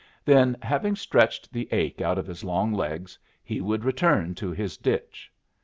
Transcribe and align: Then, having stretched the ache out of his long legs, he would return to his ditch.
Then, 0.25 0.57
having 0.63 0.95
stretched 0.95 1.53
the 1.53 1.69
ache 1.71 2.01
out 2.01 2.17
of 2.17 2.25
his 2.25 2.43
long 2.43 2.73
legs, 2.73 3.19
he 3.43 3.61
would 3.61 3.83
return 3.85 4.33
to 4.33 4.49
his 4.49 4.75
ditch. 4.75 5.31